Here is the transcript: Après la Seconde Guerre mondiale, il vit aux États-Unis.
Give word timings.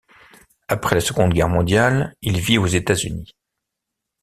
Après 0.67 0.95
la 0.95 1.01
Seconde 1.01 1.31
Guerre 1.31 1.47
mondiale, 1.47 2.15
il 2.23 2.39
vit 2.39 2.57
aux 2.57 2.65
États-Unis. 2.65 3.35